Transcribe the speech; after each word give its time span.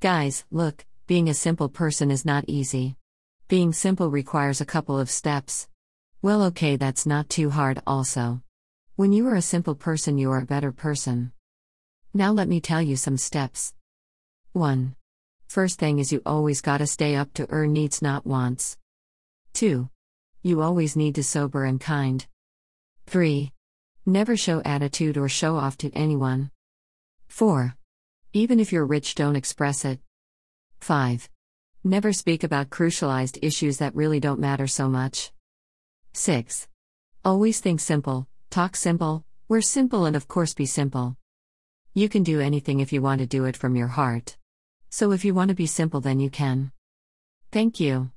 Guys, 0.00 0.44
look, 0.52 0.86
being 1.08 1.28
a 1.28 1.34
simple 1.34 1.68
person 1.68 2.12
is 2.12 2.24
not 2.24 2.44
easy. 2.46 2.94
Being 3.48 3.72
simple 3.72 4.12
requires 4.12 4.60
a 4.60 4.64
couple 4.66 4.96
of 4.96 5.10
steps. 5.10 5.66
Well, 6.22 6.44
okay, 6.44 6.76
that's 6.76 7.04
not 7.04 7.28
too 7.28 7.50
hard, 7.50 7.82
also. 7.84 8.40
When 8.94 9.12
you 9.12 9.26
are 9.26 9.34
a 9.34 9.42
simple 9.42 9.74
person, 9.74 10.16
you 10.16 10.30
are 10.30 10.38
a 10.38 10.46
better 10.46 10.70
person. 10.70 11.32
Now, 12.14 12.30
let 12.30 12.46
me 12.46 12.60
tell 12.60 12.80
you 12.80 12.94
some 12.94 13.16
steps. 13.16 13.74
1. 14.52 14.94
First 15.48 15.80
thing 15.80 15.98
is 15.98 16.12
you 16.12 16.22
always 16.24 16.60
gotta 16.60 16.86
stay 16.86 17.16
up 17.16 17.34
to 17.34 17.50
earn 17.50 17.72
needs, 17.72 18.00
not 18.00 18.24
wants. 18.24 18.76
2. 19.54 19.88
You 20.44 20.62
always 20.62 20.94
need 20.94 21.16
to 21.16 21.24
sober 21.24 21.64
and 21.64 21.80
kind. 21.80 22.24
3. 23.06 23.52
Never 24.06 24.36
show 24.36 24.62
attitude 24.64 25.16
or 25.16 25.28
show 25.28 25.56
off 25.56 25.76
to 25.78 25.90
anyone. 25.92 26.52
4. 27.26 27.74
Even 28.32 28.60
if 28.60 28.72
you're 28.72 28.84
rich, 28.84 29.14
don't 29.14 29.36
express 29.36 29.84
it. 29.84 30.00
5. 30.80 31.30
Never 31.82 32.12
speak 32.12 32.44
about 32.44 32.68
crucialized 32.68 33.38
issues 33.40 33.78
that 33.78 33.94
really 33.94 34.20
don't 34.20 34.38
matter 34.38 34.66
so 34.66 34.88
much. 34.88 35.32
6. 36.12 36.68
Always 37.24 37.60
think 37.60 37.80
simple, 37.80 38.28
talk 38.50 38.76
simple, 38.76 39.24
wear 39.48 39.62
simple, 39.62 40.04
and 40.04 40.14
of 40.14 40.28
course 40.28 40.52
be 40.52 40.66
simple. 40.66 41.16
You 41.94 42.08
can 42.08 42.22
do 42.22 42.40
anything 42.40 42.80
if 42.80 42.92
you 42.92 43.00
want 43.00 43.20
to 43.20 43.26
do 43.26 43.44
it 43.46 43.56
from 43.56 43.76
your 43.76 43.88
heart. 43.88 44.36
So 44.90 45.12
if 45.12 45.24
you 45.24 45.34
want 45.34 45.48
to 45.48 45.54
be 45.54 45.66
simple, 45.66 46.00
then 46.00 46.20
you 46.20 46.30
can. 46.30 46.72
Thank 47.50 47.80
you. 47.80 48.10